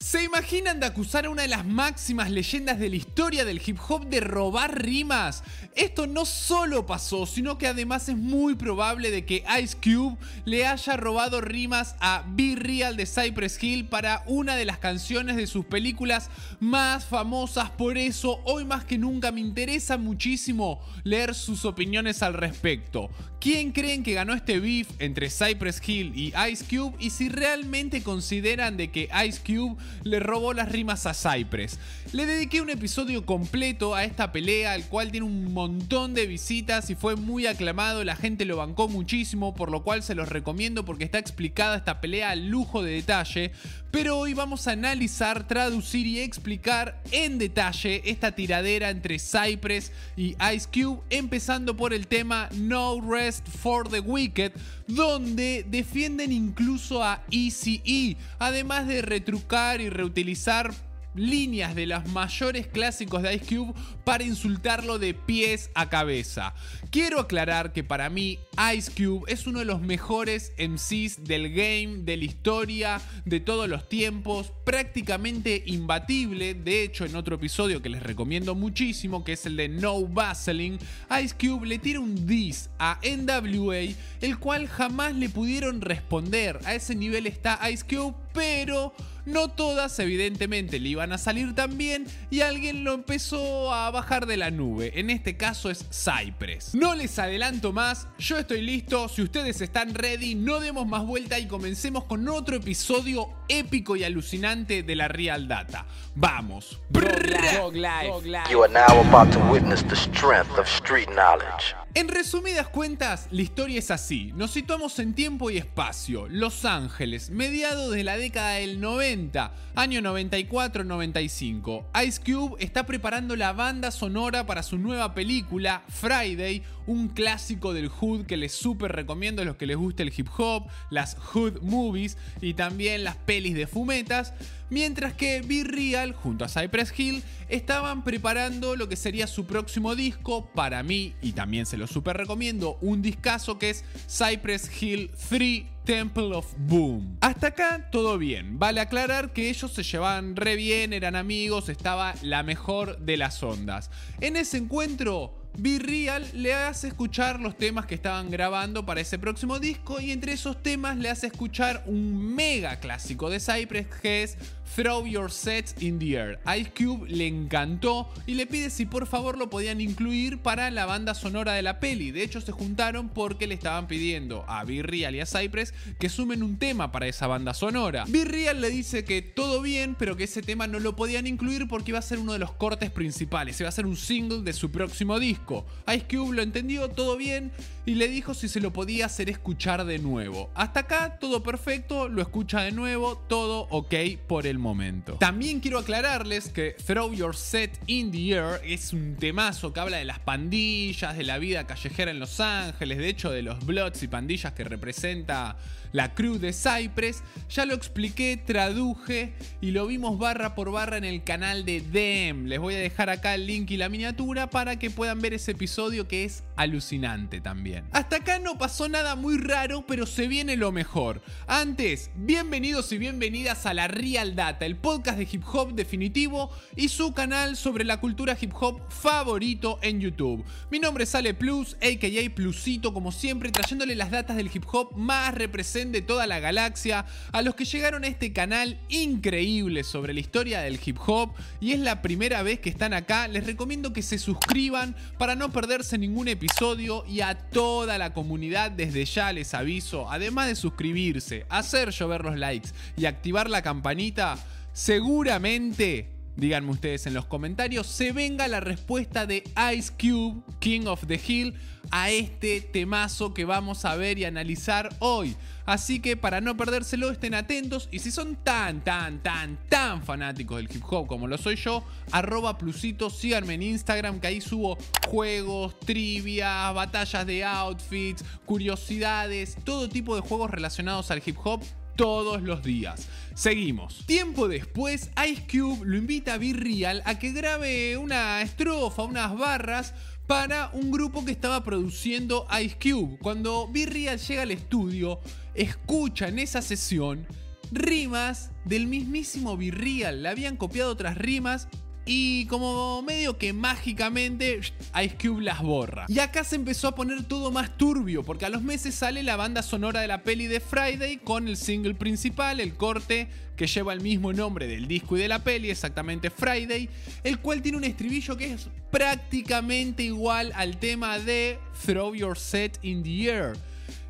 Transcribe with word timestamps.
¿Se 0.00 0.22
imaginan 0.22 0.78
de 0.78 0.86
acusar 0.86 1.26
a 1.26 1.30
una 1.30 1.42
de 1.42 1.48
las 1.48 1.66
máximas 1.66 2.30
leyendas 2.30 2.78
de 2.78 2.88
la 2.88 2.94
historia 2.94 3.44
del 3.44 3.60
hip 3.66 3.78
hop 3.88 4.06
de 4.06 4.20
robar 4.20 4.80
rimas? 4.80 5.42
Esto 5.74 6.06
no 6.06 6.24
solo 6.24 6.86
pasó, 6.86 7.26
sino 7.26 7.58
que 7.58 7.66
además 7.66 8.08
es 8.08 8.16
muy 8.16 8.54
probable 8.54 9.10
de 9.10 9.24
que 9.26 9.44
Ice 9.60 9.76
Cube 9.76 10.16
le 10.44 10.68
haya 10.68 10.96
robado 10.96 11.40
rimas 11.40 11.96
a 11.98 12.24
Be 12.28 12.54
Real 12.56 12.96
de 12.96 13.06
Cypress 13.06 13.60
Hill 13.60 13.86
para 13.88 14.22
una 14.26 14.54
de 14.54 14.64
las 14.64 14.78
canciones 14.78 15.34
de 15.34 15.48
sus 15.48 15.64
películas 15.64 16.30
más 16.60 17.04
famosas. 17.04 17.70
Por 17.70 17.98
eso, 17.98 18.40
hoy 18.44 18.64
más 18.64 18.84
que 18.84 18.98
nunca 18.98 19.32
me 19.32 19.40
interesa 19.40 19.98
muchísimo 19.98 20.80
leer 21.02 21.34
sus 21.34 21.64
opiniones 21.64 22.22
al 22.22 22.34
respecto. 22.34 23.10
¿Quién 23.40 23.70
creen 23.70 24.02
que 24.02 24.14
ganó 24.14 24.34
este 24.34 24.58
beef 24.58 24.88
entre 24.98 25.30
Cypress 25.30 25.80
Hill 25.86 26.12
y 26.16 26.32
Ice 26.50 26.64
Cube? 26.64 26.96
Y 26.98 27.10
si 27.10 27.28
realmente 27.28 28.02
consideran 28.02 28.76
de 28.76 28.90
que 28.90 29.08
Ice 29.26 29.40
Cube 29.46 29.76
le 30.04 30.20
robó 30.20 30.52
las 30.52 30.70
rimas 30.70 31.06
a 31.06 31.14
Cypress. 31.14 31.78
Le 32.12 32.26
dediqué 32.26 32.60
un 32.60 32.70
episodio 32.70 33.26
completo 33.26 33.94
a 33.94 34.04
esta 34.04 34.32
pelea, 34.32 34.74
el 34.74 34.84
cual 34.84 35.10
tiene 35.10 35.26
un 35.26 35.52
montón 35.52 36.14
de 36.14 36.26
visitas 36.26 36.90
y 36.90 36.94
fue 36.94 37.16
muy 37.16 37.46
aclamado, 37.46 38.04
la 38.04 38.16
gente 38.16 38.44
lo 38.44 38.56
bancó 38.56 38.88
muchísimo, 38.88 39.54
por 39.54 39.70
lo 39.70 39.82
cual 39.82 40.02
se 40.02 40.14
los 40.14 40.28
recomiendo 40.28 40.84
porque 40.84 41.04
está 41.04 41.18
explicada 41.18 41.76
esta 41.76 42.00
pelea 42.00 42.30
al 42.30 42.48
lujo 42.48 42.82
de 42.82 42.92
detalle. 42.92 43.52
Pero 43.90 44.18
hoy 44.18 44.34
vamos 44.34 44.68
a 44.68 44.72
analizar, 44.72 45.48
traducir 45.48 46.06
y 46.06 46.20
explicar 46.20 47.00
en 47.10 47.38
detalle 47.38 48.02
esta 48.04 48.32
tiradera 48.32 48.90
entre 48.90 49.18
Cypress 49.18 49.92
y 50.14 50.36
Ice 50.54 50.68
Cube, 50.70 51.00
empezando 51.08 51.74
por 51.74 51.94
el 51.94 52.06
tema 52.06 52.50
No 52.52 53.00
Rest 53.00 53.48
for 53.48 53.88
the 53.88 54.00
Wicked, 54.00 54.52
donde 54.86 55.64
defienden 55.68 56.32
incluso 56.32 57.02
a 57.02 57.22
ECE, 57.30 58.18
además 58.38 58.86
de 58.86 59.00
retrucar 59.00 59.80
y 59.80 59.88
reutilizar 59.88 60.74
líneas 61.18 61.74
de 61.74 61.86
los 61.86 62.06
mayores 62.08 62.66
clásicos 62.66 63.22
de 63.22 63.34
Ice 63.34 63.56
Cube 63.56 63.74
para 64.04 64.24
insultarlo 64.24 64.98
de 64.98 65.14
pies 65.14 65.70
a 65.74 65.88
cabeza. 65.88 66.54
Quiero 66.90 67.20
aclarar 67.20 67.72
que 67.72 67.84
para 67.84 68.08
mí 68.08 68.38
Ice 68.74 68.90
Cube 68.90 69.30
es 69.30 69.46
uno 69.46 69.58
de 69.58 69.64
los 69.64 69.80
mejores 69.80 70.52
MCs 70.58 71.24
del 71.24 71.50
game, 71.50 71.98
de 72.04 72.16
la 72.16 72.24
historia, 72.24 73.00
de 73.24 73.40
todos 73.40 73.68
los 73.68 73.88
tiempos, 73.88 74.52
prácticamente 74.64 75.62
imbatible. 75.66 76.54
De 76.54 76.82
hecho, 76.82 77.04
en 77.04 77.16
otro 77.16 77.36
episodio 77.36 77.82
que 77.82 77.88
les 77.88 78.02
recomiendo 78.02 78.54
muchísimo, 78.54 79.24
que 79.24 79.32
es 79.34 79.46
el 79.46 79.56
de 79.56 79.68
No 79.68 80.06
Vaseline, 80.06 80.78
Ice 81.22 81.34
Cube 81.38 81.66
le 81.66 81.78
tira 81.78 82.00
un 82.00 82.26
diss 82.26 82.70
a 82.78 82.98
NWA, 83.02 83.94
el 84.20 84.38
cual 84.38 84.66
jamás 84.68 85.14
le 85.14 85.28
pudieron 85.28 85.80
responder. 85.80 86.58
A 86.64 86.74
ese 86.74 86.94
nivel 86.94 87.26
está 87.26 87.60
Ice 87.70 87.84
Cube, 87.84 88.14
pero 88.38 88.92
no 89.26 89.48
todas 89.48 89.98
evidentemente 89.98 90.78
le 90.78 90.90
iban 90.90 91.12
a 91.12 91.18
salir 91.18 91.56
tan 91.56 91.76
bien 91.76 92.06
y 92.30 92.42
alguien 92.42 92.84
lo 92.84 92.92
empezó 92.94 93.74
a 93.74 93.90
bajar 93.90 94.26
de 94.26 94.36
la 94.36 94.52
nube. 94.52 94.92
En 94.94 95.10
este 95.10 95.36
caso 95.36 95.70
es 95.70 95.84
Cypress. 95.90 96.72
No 96.72 96.94
les 96.94 97.18
adelanto 97.18 97.72
más, 97.72 98.06
yo 98.16 98.38
estoy 98.38 98.62
listo, 98.62 99.08
si 99.08 99.22
ustedes 99.22 99.60
están 99.60 99.92
ready, 99.92 100.36
no 100.36 100.60
demos 100.60 100.86
más 100.86 101.04
vuelta 101.04 101.36
y 101.40 101.48
comencemos 101.48 102.04
con 102.04 102.28
otro 102.28 102.54
episodio 102.54 103.28
épico 103.48 103.96
y 103.96 104.04
alucinante 104.04 104.84
de 104.84 104.94
la 104.94 105.08
Real 105.08 105.48
Data. 105.48 105.84
Vamos. 106.14 106.80
You 106.92 108.62
are 108.62 108.72
now 108.72 109.00
about 109.08 109.32
to 109.32 109.40
witness 109.50 109.82
the 109.82 109.96
strength 109.96 110.56
of 110.56 110.68
street 110.68 111.08
knowledge. 111.08 111.74
En 111.94 112.08
resumidas 112.08 112.68
cuentas, 112.68 113.28
la 113.30 113.40
historia 113.40 113.78
es 113.78 113.90
así. 113.90 114.32
Nos 114.36 114.50
situamos 114.50 114.98
en 114.98 115.14
tiempo 115.14 115.50
y 115.50 115.56
espacio. 115.56 116.28
Los 116.28 116.66
Ángeles, 116.66 117.30
mediados 117.30 117.90
de 117.92 118.04
la 118.04 118.18
década 118.18 118.52
del 118.52 118.78
90, 118.78 119.52
año 119.74 120.00
94-95. 120.02 121.86
Ice 122.06 122.20
Cube 122.20 122.56
está 122.62 122.84
preparando 122.84 123.36
la 123.36 123.54
banda 123.54 123.90
sonora 123.90 124.44
para 124.46 124.62
su 124.62 124.76
nueva 124.76 125.14
película, 125.14 125.82
Friday, 125.88 126.62
un 126.88 127.08
clásico 127.08 127.74
del 127.74 127.88
Hood 127.88 128.24
que 128.24 128.36
les 128.36 128.52
súper 128.52 128.92
recomiendo 128.92 129.42
a 129.42 129.44
los 129.44 129.56
que 129.56 129.66
les 129.66 129.76
guste 129.76 130.02
el 130.02 130.12
hip 130.16 130.28
hop, 130.38 130.66
las 130.90 131.16
Hood 131.16 131.60
movies 131.60 132.16
y 132.40 132.54
también 132.54 133.04
las 133.04 133.16
pelis 133.16 133.54
de 133.54 133.66
fumetas. 133.66 134.32
Mientras 134.70 135.12
que 135.12 135.42
Be 135.42 135.64
Real, 135.64 136.12
junto 136.12 136.44
a 136.44 136.48
Cypress 136.48 136.98
Hill, 136.98 137.22
estaban 137.48 138.04
preparando 138.04 138.74
lo 138.74 138.88
que 138.88 138.96
sería 138.96 139.26
su 139.26 139.46
próximo 139.46 139.94
disco. 139.94 140.46
Para 140.54 140.82
mí, 140.82 141.14
y 141.22 141.32
también 141.32 141.66
se 141.66 141.76
lo 141.76 141.86
súper 141.86 142.16
recomiendo, 142.16 142.78
un 142.80 143.00
discazo 143.00 143.58
que 143.58 143.70
es 143.70 143.84
Cypress 144.08 144.82
Hill 144.82 145.10
3 145.28 145.62
Temple 145.88 146.34
of 146.34 146.52
Boom. 146.58 147.16
Hasta 147.22 147.46
acá 147.46 147.88
todo 147.90 148.18
bien. 148.18 148.58
Vale 148.58 148.82
aclarar 148.82 149.32
que 149.32 149.48
ellos 149.48 149.72
se 149.72 149.82
llevaban 149.82 150.36
re 150.36 150.54
bien, 150.54 150.92
eran 150.92 151.16
amigos, 151.16 151.70
estaba 151.70 152.14
la 152.20 152.42
mejor 152.42 152.98
de 152.98 153.16
las 153.16 153.42
ondas. 153.42 153.90
En 154.20 154.36
ese 154.36 154.58
encuentro 154.58 155.37
Be 155.60 155.80
Real 155.80 156.24
le 156.34 156.54
hace 156.54 156.86
escuchar 156.86 157.40
los 157.40 157.56
temas 157.56 157.84
que 157.84 157.96
estaban 157.96 158.30
grabando 158.30 158.86
para 158.86 159.00
ese 159.00 159.18
próximo 159.18 159.58
disco 159.58 160.00
y 160.00 160.12
entre 160.12 160.32
esos 160.32 160.62
temas 160.62 160.96
le 160.96 161.10
hace 161.10 161.26
escuchar 161.26 161.82
un 161.86 162.36
mega 162.36 162.78
clásico 162.78 163.28
de 163.28 163.40
Cypress 163.40 163.88
que 164.00 164.22
es 164.22 164.38
Throw 164.76 165.06
Your 165.06 165.30
Sets 165.30 165.74
in 165.82 165.98
the 165.98 166.16
Air. 166.16 166.38
Ice 166.56 166.70
Cube 166.70 167.08
le 167.08 167.26
encantó 167.26 168.08
y 168.26 168.34
le 168.34 168.46
pide 168.46 168.70
si 168.70 168.86
por 168.86 169.06
favor 169.06 169.36
lo 169.36 169.50
podían 169.50 169.80
incluir 169.80 170.38
para 170.38 170.70
la 170.70 170.86
banda 170.86 171.14
sonora 171.14 171.54
de 171.54 171.62
la 171.62 171.80
peli. 171.80 172.10
De 172.10 172.22
hecho 172.22 172.40
se 172.40 172.52
juntaron 172.52 173.08
porque 173.08 173.46
le 173.46 173.54
estaban 173.54 173.88
pidiendo 173.88 174.44
a 174.48 174.64
Be 174.64 174.82
Real 174.82 175.14
y 175.14 175.20
a 175.20 175.26
Cypress 175.26 175.74
que 175.98 176.08
sumen 176.08 176.42
un 176.42 176.58
tema 176.58 176.92
para 176.92 177.08
esa 177.08 177.26
banda 177.26 177.54
sonora. 177.54 178.04
Real 178.28 178.60
le 178.60 178.70
dice 178.70 179.04
que 179.04 179.22
todo 179.22 179.62
bien, 179.62 179.96
pero 179.98 180.16
que 180.16 180.24
ese 180.24 180.42
tema 180.42 180.66
no 180.66 180.78
lo 180.78 180.94
podían 180.96 181.26
incluir 181.26 181.66
porque 181.66 181.92
iba 181.92 181.98
a 181.98 182.02
ser 182.02 182.18
uno 182.18 182.32
de 182.32 182.38
los 182.38 182.52
cortes 182.52 182.90
principales, 182.90 183.58
iba 183.60 183.68
a 183.68 183.72
ser 183.72 183.86
un 183.86 183.96
single 183.96 184.42
de 184.42 184.52
su 184.52 184.70
próximo 184.70 185.18
disco. 185.18 185.66
Ice 185.88 186.06
Cube 186.08 186.36
lo 186.36 186.42
entendió 186.42 186.88
todo 186.88 187.16
bien 187.16 187.50
y 187.88 187.94
le 187.94 188.06
dijo 188.06 188.34
si 188.34 188.48
se 188.48 188.60
lo 188.60 188.70
podía 188.70 189.06
hacer 189.06 189.30
escuchar 189.30 189.86
de 189.86 189.98
nuevo. 189.98 190.50
Hasta 190.54 190.80
acá 190.80 191.18
todo 191.18 191.42
perfecto, 191.42 192.06
lo 192.10 192.20
escucha 192.20 192.60
de 192.60 192.70
nuevo, 192.70 193.16
todo 193.16 193.66
ok 193.70 193.94
por 194.26 194.46
el 194.46 194.58
momento. 194.58 195.14
También 195.14 195.60
quiero 195.60 195.78
aclararles 195.78 196.50
que 196.50 196.76
Throw 196.86 197.14
Your 197.14 197.34
Set 197.34 197.80
in 197.86 198.10
the 198.10 198.32
Air 198.34 198.60
es 198.62 198.92
un 198.92 199.16
temazo 199.16 199.72
que 199.72 199.80
habla 199.80 199.96
de 199.96 200.04
las 200.04 200.18
pandillas, 200.18 201.16
de 201.16 201.24
la 201.24 201.38
vida 201.38 201.66
callejera 201.66 202.10
en 202.10 202.20
Los 202.20 202.40
Ángeles, 202.40 202.98
de 202.98 203.08
hecho 203.08 203.30
de 203.30 203.40
los 203.40 203.64
Bloods 203.64 204.02
y 204.02 204.08
pandillas 204.08 204.52
que 204.52 204.64
representa 204.64 205.56
la 205.92 206.14
crew 206.14 206.38
de 206.38 206.52
Cypress. 206.52 207.22
Ya 207.50 207.64
lo 207.64 207.74
expliqué, 207.74 208.36
traduje 208.36 209.32
y 209.60 209.70
lo 209.70 209.86
vimos 209.86 210.18
barra 210.18 210.54
por 210.54 210.70
barra 210.70 210.96
en 210.96 211.04
el 211.04 211.24
canal 211.24 211.64
de 211.64 211.80
Dem. 211.80 212.46
Les 212.46 212.58
voy 212.58 212.74
a 212.74 212.78
dejar 212.78 213.10
acá 213.10 213.34
el 213.34 213.46
link 213.46 213.70
y 213.70 213.76
la 213.76 213.88
miniatura 213.88 214.50
para 214.50 214.78
que 214.78 214.90
puedan 214.90 215.20
ver 215.20 215.34
ese 215.34 215.52
episodio 215.52 216.08
que 216.08 216.24
es 216.24 216.44
alucinante 216.56 217.40
también. 217.40 217.84
Hasta 217.92 218.16
acá 218.16 218.38
no 218.38 218.58
pasó 218.58 218.88
nada 218.88 219.14
muy 219.16 219.38
raro, 219.38 219.84
pero 219.86 220.06
se 220.06 220.28
viene 220.28 220.56
lo 220.56 220.72
mejor. 220.72 221.22
Antes, 221.46 222.10
bienvenidos 222.16 222.92
y 222.92 222.98
bienvenidas 222.98 223.66
a 223.66 223.74
la 223.74 223.88
Real 223.88 224.34
Data, 224.34 224.66
el 224.66 224.76
podcast 224.76 225.18
de 225.18 225.28
hip 225.30 225.44
hop 225.52 225.74
definitivo 225.74 226.50
y 226.76 226.88
su 226.88 227.12
canal 227.12 227.56
sobre 227.56 227.84
la 227.84 228.00
cultura 228.00 228.36
hip 228.40 228.52
hop 228.58 228.80
favorito 228.90 229.78
en 229.82 230.00
YouTube. 230.00 230.44
Mi 230.70 230.78
nombre 230.78 231.04
es 231.04 231.14
Ale 231.14 231.34
Plus, 231.34 231.76
aka 231.76 232.08
Plusito, 232.34 232.92
como 232.92 233.12
siempre, 233.12 233.50
trayéndole 233.50 233.94
las 233.94 234.10
datas 234.10 234.36
del 234.36 234.50
hip 234.52 234.64
hop 234.70 234.96
más 234.96 235.34
representativas 235.34 235.77
de 235.86 236.02
toda 236.02 236.26
la 236.26 236.40
galaxia, 236.40 237.06
a 237.32 237.42
los 237.42 237.54
que 237.54 237.64
llegaron 237.64 238.04
a 238.04 238.08
este 238.08 238.32
canal 238.32 238.78
increíble 238.88 239.84
sobre 239.84 240.12
la 240.12 240.20
historia 240.20 240.60
del 240.60 240.80
hip 240.84 240.98
hop 241.06 241.32
y 241.60 241.72
es 241.72 241.78
la 241.78 242.02
primera 242.02 242.42
vez 242.42 242.60
que 242.60 242.68
están 242.68 242.92
acá, 242.92 243.28
les 243.28 243.46
recomiendo 243.46 243.92
que 243.92 244.02
se 244.02 244.18
suscriban 244.18 244.96
para 245.18 245.36
no 245.36 245.52
perderse 245.52 245.98
ningún 245.98 246.28
episodio 246.28 247.04
y 247.06 247.20
a 247.20 247.38
toda 247.38 247.96
la 247.98 248.12
comunidad 248.12 248.70
desde 248.70 249.04
ya 249.04 249.32
les 249.32 249.54
aviso, 249.54 250.10
además 250.10 250.48
de 250.48 250.56
suscribirse, 250.56 251.46
hacer 251.48 251.90
llover 251.90 252.24
los 252.24 252.36
likes 252.36 252.70
y 252.96 253.06
activar 253.06 253.48
la 253.48 253.62
campanita, 253.62 254.38
seguramente 254.72 256.17
díganme 256.38 256.70
ustedes 256.70 257.06
en 257.06 257.14
los 257.14 257.26
comentarios, 257.26 257.86
se 257.86 258.12
venga 258.12 258.46
la 258.46 258.60
respuesta 258.60 259.26
de 259.26 259.42
Ice 259.74 259.92
Cube, 260.00 260.40
King 260.60 260.86
of 260.86 261.04
the 261.06 261.20
Hill, 261.26 261.54
a 261.90 262.10
este 262.10 262.60
temazo 262.60 263.34
que 263.34 263.44
vamos 263.44 263.84
a 263.84 263.96
ver 263.96 264.18
y 264.18 264.24
analizar 264.24 264.94
hoy. 265.00 265.36
Así 265.66 266.00
que 266.00 266.16
para 266.16 266.40
no 266.40 266.56
perdérselo, 266.56 267.10
estén 267.10 267.34
atentos. 267.34 267.88
Y 267.90 267.98
si 267.98 268.10
son 268.10 268.36
tan, 268.36 268.84
tan, 268.84 269.22
tan, 269.22 269.58
tan 269.68 270.02
fanáticos 270.02 270.58
del 270.58 270.68
hip 270.74 270.84
hop 270.88 271.06
como 271.08 271.26
lo 271.26 271.36
soy 271.38 271.56
yo, 271.56 271.82
arroba 272.12 272.56
plusito, 272.56 273.10
síganme 273.10 273.54
en 273.54 273.62
Instagram, 273.62 274.20
que 274.20 274.28
ahí 274.28 274.40
subo 274.40 274.78
juegos, 275.08 275.78
trivia, 275.80 276.70
batallas 276.72 277.26
de 277.26 277.44
outfits, 277.44 278.24
curiosidades, 278.44 279.56
todo 279.64 279.88
tipo 279.88 280.14
de 280.14 280.20
juegos 280.20 280.50
relacionados 280.50 281.10
al 281.10 281.22
hip 281.24 281.36
hop 281.42 281.62
todos 281.98 282.42
los 282.42 282.62
días. 282.62 283.08
Seguimos. 283.34 284.06
Tiempo 284.06 284.46
después, 284.46 285.10
Ice 285.28 285.42
Cube 285.50 285.84
lo 285.84 285.96
invita 285.96 286.34
a 286.34 286.38
Be 286.38 286.52
Real 286.54 287.02
a 287.04 287.18
que 287.18 287.32
grabe 287.32 287.96
una 287.96 288.40
estrofa, 288.40 289.02
unas 289.02 289.36
barras 289.36 289.94
para 290.28 290.70
un 290.74 290.92
grupo 290.92 291.24
que 291.24 291.32
estaba 291.32 291.64
produciendo 291.64 292.46
Ice 292.62 292.76
Cube. 292.80 293.18
Cuando 293.20 293.68
Be 293.68 293.86
Real 293.86 294.16
llega 294.16 294.42
al 294.42 294.52
estudio, 294.52 295.18
escucha 295.54 296.28
en 296.28 296.38
esa 296.38 296.62
sesión 296.62 297.26
rimas 297.72 298.52
del 298.64 298.86
mismísimo 298.86 299.56
Virreal. 299.56 300.22
Le 300.22 300.28
habían 300.28 300.56
copiado 300.56 300.92
otras 300.92 301.18
rimas 301.18 301.66
y 302.10 302.46
como 302.46 303.02
medio 303.02 303.36
que 303.36 303.52
mágicamente 303.52 304.58
Ice 304.58 305.16
Cube 305.20 305.42
las 305.42 305.60
borra. 305.60 306.06
Y 306.08 306.20
acá 306.20 306.42
se 306.42 306.56
empezó 306.56 306.88
a 306.88 306.94
poner 306.94 307.24
todo 307.24 307.50
más 307.50 307.76
turbio, 307.76 308.24
porque 308.24 308.46
a 308.46 308.48
los 308.48 308.62
meses 308.62 308.94
sale 308.94 309.22
la 309.22 309.36
banda 309.36 309.62
sonora 309.62 310.00
de 310.00 310.08
la 310.08 310.22
peli 310.22 310.46
de 310.46 310.60
Friday 310.60 311.18
con 311.18 311.48
el 311.48 311.58
single 311.58 311.94
principal, 311.94 312.60
el 312.60 312.72
corte 312.72 313.28
que 313.56 313.66
lleva 313.66 313.92
el 313.92 314.00
mismo 314.00 314.32
nombre 314.32 314.66
del 314.66 314.88
disco 314.88 315.18
y 315.18 315.20
de 315.20 315.28
la 315.28 315.44
peli, 315.44 315.68
exactamente 315.68 316.30
Friday, 316.30 316.88
el 317.24 317.40
cual 317.40 317.60
tiene 317.60 317.76
un 317.76 317.84
estribillo 317.84 318.38
que 318.38 318.54
es 318.54 318.68
prácticamente 318.90 320.02
igual 320.02 320.50
al 320.54 320.78
tema 320.78 321.18
de 321.18 321.58
Throw 321.84 322.14
Your 322.14 322.38
Set 322.38 322.78
in 322.80 323.02
the 323.02 323.28
Air. 323.28 323.58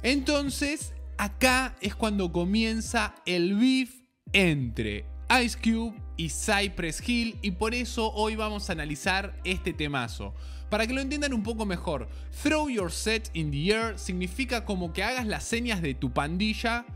Entonces, 0.04 0.92
acá 1.16 1.74
es 1.80 1.96
cuando 1.96 2.30
comienza 2.30 3.16
el 3.26 3.56
beef 3.56 3.90
entre 4.32 5.17
Ice 5.30 5.58
Cube 5.62 5.94
y 6.16 6.30
Cypress 6.30 7.06
Hill 7.06 7.38
y 7.42 7.50
por 7.50 7.74
eso 7.74 8.10
hoy 8.14 8.34
vamos 8.34 8.68
a 8.68 8.72
analizar 8.72 9.38
este 9.44 9.74
temazo. 9.74 10.34
Para 10.70 10.86
que 10.86 10.94
lo 10.94 11.02
entiendan 11.02 11.34
un 11.34 11.42
poco 11.42 11.66
mejor, 11.66 12.08
throw 12.42 12.70
your 12.70 12.90
set 12.90 13.28
in 13.34 13.50
the 13.50 13.70
air 13.70 13.98
significa 13.98 14.64
como 14.64 14.92
que 14.94 15.02
hagas 15.02 15.26
las 15.26 15.44
señas 15.44 15.82
de 15.82 15.92
tu 15.92 16.12
pandilla, 16.12 16.86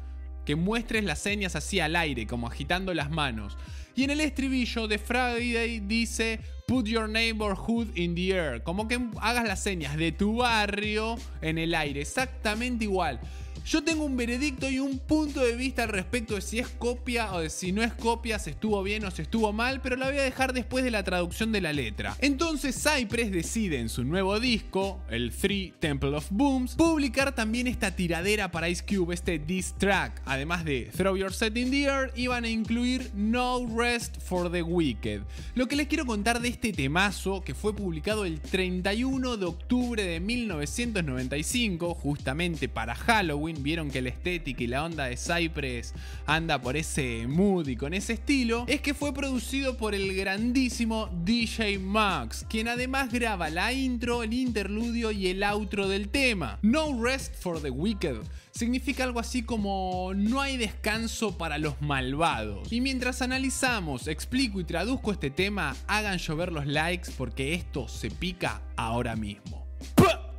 que 0.47 0.57
muestres 0.57 1.05
las 1.05 1.19
señas 1.19 1.57
así 1.57 1.79
al 1.81 1.95
aire, 1.95 2.27
como 2.27 2.47
agitando 2.47 2.95
las 2.95 3.11
manos. 3.11 3.59
Y 3.95 4.05
en 4.05 4.11
el 4.11 4.21
estribillo 4.21 4.89
de 4.89 4.99
Friday 4.99 5.81
dice 5.81 6.41
Put 6.67 6.87
your 6.87 7.11
neighborhood 7.11 7.89
in 7.97 8.15
the 8.15 8.31
air, 8.31 8.63
como 8.63 8.89
que 8.89 8.99
hagas 9.21 9.47
las 9.47 9.63
señas 9.63 9.97
de 9.99 10.11
tu 10.11 10.37
barrio 10.37 11.17
en 11.43 11.59
el 11.59 11.75
aire, 11.75 12.01
exactamente 12.01 12.85
igual. 12.85 13.21
Yo 13.65 13.85
tengo 13.85 14.05
un 14.05 14.17
veredicto 14.17 14.69
y 14.69 14.81
un 14.81 14.99
punto 14.99 15.41
de 15.41 15.55
vista 15.55 15.85
al 15.85 15.91
respecto 15.91 16.35
de 16.35 16.41
si 16.41 16.59
es 16.59 16.69
copia 16.69 17.33
o 17.33 17.41
de 17.41 17.49
si 17.49 17.71
no 17.71 17.83
es 17.83 17.93
copia, 17.93 18.39
si 18.41 18.51
estuvo 18.51 18.83
bien 18.83 19.05
o 19.05 19.11
si 19.11 19.23
estuvo 19.23 19.53
mal, 19.53 19.81
pero 19.81 19.97
la 19.97 20.07
voy 20.07 20.19
a 20.19 20.23
dejar 20.23 20.53
después 20.53 20.85
de 20.85 20.91
la 20.91 21.05
traducción 21.05 21.53
de 21.53 21.61
la 21.61 21.73
letra. 21.73 22.17
Entonces 22.21 22.83
Cypress 22.83 23.31
decide 23.31 23.79
en 23.79 23.89
su 23.89 24.03
nuevo 24.05 24.41
disco, 24.41 25.01
el 25.09 25.31
Three 25.31 25.73
Temple 25.79 26.17
of 26.17 26.27
Booms, 26.31 26.75
publicar 26.75 27.35
también 27.35 27.69
esta 27.69 27.95
tiradera 27.95 28.51
para 28.51 28.69
Ice 28.69 28.85
Cube, 28.85 29.15
este 29.15 29.39
diss 29.39 29.75
track. 29.79 30.21
Además 30.25 30.65
de 30.65 30.91
Throw 30.97 31.17
Your 31.17 31.33
Set 31.33 31.57
in 31.57 31.71
the 31.71 31.85
Air, 31.85 32.13
iban 32.17 32.45
a 32.45 32.49
incluir 32.49 33.11
No 33.15 33.65
Rest 33.77 34.21
for 34.21 34.51
the 34.51 34.63
Wicked. 34.63 35.23
Lo 35.55 35.69
que 35.69 35.77
les 35.77 35.87
quiero 35.87 36.05
contar 36.05 36.41
de 36.41 36.49
este 36.49 36.73
temazo, 36.73 37.43
que 37.43 37.55
fue 37.55 37.75
publicado 37.75 38.25
el 38.25 38.41
31 38.41 39.37
de 39.37 39.47
octubre 39.47 40.03
de 40.03 40.19
1995, 40.19 41.95
justamente 41.95 42.69
para 42.69 42.95
Halloween, 42.95 43.52
vieron 43.61 43.91
que 43.91 44.03
la 44.03 44.11
estética 44.11 44.63
y 44.63 44.67
la 44.67 44.85
onda 44.85 45.07
de 45.07 45.17
Cypress 45.17 45.95
anda 46.27 46.61
por 46.61 46.77
ese 46.77 47.27
mood 47.27 47.69
y 47.69 47.77
con 47.77 47.95
ese 47.95 48.15
estilo, 48.15 48.65
es 48.69 48.81
que 48.81 48.95
fue 48.95 49.13
producido 49.13 49.77
por 49.77 49.95
el 49.95 50.15
grandísimo 50.15 51.09
DJ 51.25 51.79
Max, 51.79 52.47
quien 52.49 52.69
además 52.69 53.13
graba 53.13 53.51
la 53.51 53.73
intro, 53.73 54.23
el 54.23 54.33
interludio 54.33 55.11
y 55.11 55.29
el 55.29 55.43
outro 55.43 55.89
del 55.89 56.09
tema. 56.09 56.59
No 56.63 57.03
Rest 57.03 57.35
for 57.35 57.61
the 57.61 57.71
Wicked 57.71 58.19
significa 58.53 59.05
algo 59.05 59.19
así 59.19 59.43
como 59.43 60.13
no 60.15 60.41
hay 60.41 60.57
descanso 60.57 61.37
para 61.37 61.59
los 61.59 61.81
malvados. 61.81 62.73
Y 62.73 62.81
mientras 62.81 63.23
analizamos, 63.23 64.07
explico 64.07 64.61
y 64.61 64.65
traduzco 64.65 65.13
este 65.13 65.31
tema, 65.31 65.75
hagan 65.87 66.19
llover 66.19 66.53
los 66.53 66.67
likes 66.67 67.11
porque 67.17 67.55
esto 67.55 67.89
se 67.89 68.11
pica 68.11 68.63
ahora 68.77 69.17
mismo. 69.17 69.62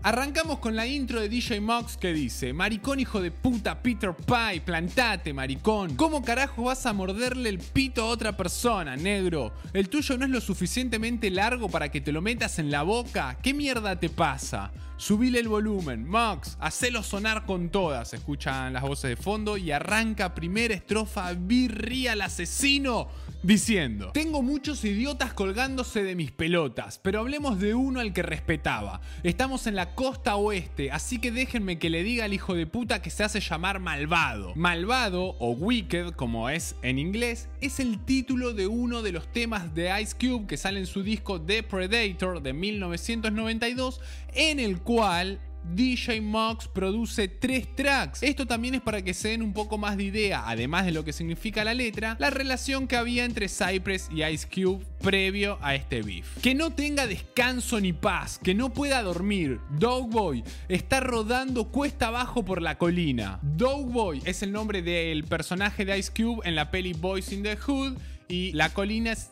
Arrancamos 0.05 0.59
con 0.59 0.75
la 0.75 0.85
intro 0.85 1.21
de 1.21 1.29
DJ 1.29 1.61
Mox 1.61 1.95
que 1.95 2.11
dice: 2.11 2.51
Maricón, 2.51 2.99
hijo 2.99 3.21
de 3.21 3.31
puta, 3.31 3.81
Peter 3.81 4.13
Pie, 4.13 4.59
plantate, 4.59 5.31
maricón. 5.31 5.95
¿Cómo 5.95 6.21
carajo 6.21 6.63
vas 6.63 6.85
a 6.85 6.91
morderle 6.91 7.47
el 7.47 7.59
pito 7.59 8.03
a 8.03 8.07
otra 8.07 8.35
persona, 8.35 8.97
negro? 8.97 9.53
¿El 9.71 9.87
tuyo 9.87 10.17
no 10.17 10.25
es 10.25 10.31
lo 10.31 10.41
suficientemente 10.41 11.29
largo 11.29 11.69
para 11.69 11.89
que 11.89 12.01
te 12.01 12.11
lo 12.11 12.21
metas 12.21 12.59
en 12.59 12.69
la 12.69 12.83
boca? 12.83 13.37
¿Qué 13.41 13.53
mierda 13.53 13.97
te 13.97 14.09
pasa? 14.09 14.73
Subile 14.97 15.39
el 15.39 15.47
volumen, 15.47 16.07
Mox, 16.07 16.57
hacelo 16.59 17.01
sonar 17.01 17.45
con 17.45 17.69
todas. 17.69 18.13
Escuchan 18.13 18.73
las 18.73 18.83
voces 18.83 19.09
de 19.09 19.15
fondo 19.15 19.57
y 19.57 19.71
arranca 19.71 20.35
primera 20.35 20.73
estrofa 20.73 21.33
Birria 21.33 22.11
al 22.11 22.21
asesino 22.21 23.07
diciendo: 23.41 24.11
Tengo 24.13 24.41
muchos 24.41 24.83
idiotas 24.85 25.33
colgándose 25.33 26.03
de 26.03 26.15
mis 26.15 26.31
pelotas, 26.31 26.99
pero 26.99 27.19
hablemos 27.19 27.59
de 27.59 27.73
uno 27.73 28.01
al 28.01 28.13
que 28.13 28.21
respetaba. 28.21 29.01
Estamos 29.23 29.65
en 29.67 29.75
la 29.75 29.92
costa 29.95 30.35
oeste, 30.35 30.91
así 30.91 31.19
que 31.19 31.31
déjenme 31.31 31.79
que 31.79 31.89
le 31.89 32.03
diga 32.03 32.25
al 32.25 32.33
hijo 32.33 32.53
de 32.53 32.67
puta 32.67 33.01
que 33.01 33.09
se 33.09 33.23
hace 33.23 33.39
llamar 33.39 33.79
Malvado. 33.79 34.53
Malvado, 34.55 35.35
o 35.39 35.51
Wicked, 35.51 36.11
como 36.11 36.49
es 36.49 36.75
en 36.81 36.99
inglés, 36.99 37.47
es 37.61 37.79
el 37.79 37.99
título 38.03 38.53
de 38.53 38.67
uno 38.67 39.01
de 39.01 39.11
los 39.11 39.27
temas 39.31 39.73
de 39.75 40.01
Ice 40.01 40.15
Cube 40.19 40.47
que 40.47 40.57
sale 40.57 40.79
en 40.79 40.87
su 40.87 41.03
disco 41.03 41.41
The 41.41 41.63
Predator 41.63 42.41
de 42.41 42.53
1992, 42.53 44.01
en 44.33 44.59
el 44.59 44.79
cual 44.79 45.39
DJ 45.73 46.21
Mox 46.21 46.67
produce 46.67 47.27
tres 47.27 47.67
tracks. 47.75 48.23
Esto 48.23 48.45
también 48.45 48.75
es 48.75 48.81
para 48.81 49.01
que 49.01 49.13
se 49.13 49.29
den 49.29 49.41
un 49.41 49.53
poco 49.53 49.77
más 49.77 49.97
de 49.97 50.03
idea, 50.03 50.43
además 50.47 50.85
de 50.85 50.91
lo 50.91 51.03
que 51.03 51.13
significa 51.13 51.63
la 51.63 51.73
letra, 51.73 52.15
la 52.19 52.29
relación 52.29 52.87
que 52.87 52.95
había 52.95 53.25
entre 53.25 53.47
Cypress 53.49 54.09
y 54.11 54.23
Ice 54.23 54.47
Cube 54.47 54.85
previo 55.01 55.57
a 55.61 55.75
este 55.75 56.01
beef. 56.01 56.37
Que 56.41 56.55
no 56.55 56.71
tenga 56.71 57.07
descanso 57.07 57.79
ni 57.79 57.93
paz, 57.93 58.39
que 58.41 58.53
no 58.53 58.73
pueda 58.73 59.01
dormir. 59.01 59.59
Dogboy 59.77 60.43
está 60.69 60.99
rodando 60.99 61.65
cuesta 61.65 62.07
abajo 62.07 62.43
por 62.43 62.61
la 62.61 62.77
colina. 62.77 63.39
Dogboy 63.41 64.21
es 64.25 64.43
el 64.43 64.51
nombre 64.51 64.81
del 64.81 65.23
personaje 65.23 65.85
de 65.85 65.97
Ice 65.97 66.11
Cube 66.15 66.41
en 66.45 66.55
la 66.55 66.71
peli 66.71 66.93
Boys 66.93 67.31
in 67.31 67.43
the 67.43 67.57
Hood 67.57 67.97
y 68.27 68.51
la 68.53 68.69
colina 68.73 69.11
es 69.11 69.29